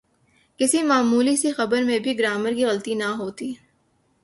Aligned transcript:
کسی 0.59 0.83
معمولی 0.83 1.35
سی 1.35 1.51
خبر 1.51 1.83
میں 1.83 1.99
بھی 1.99 2.17
گرائمر 2.19 2.53
کی 2.53 2.65
غلطی 2.65 2.93
نہ 2.93 3.03
ہوتی۔ 3.03 3.53